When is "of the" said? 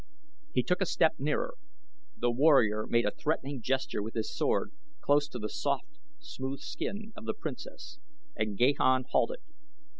7.15-7.35